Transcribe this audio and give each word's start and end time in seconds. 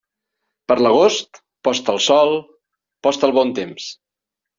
Per 0.71 0.77
l'agost, 0.85 1.39
post 1.67 1.91
el 1.93 2.01
sol, 2.05 2.33
post 3.09 3.27
el 3.29 3.35
bon 3.37 3.53
temps. 3.61 3.87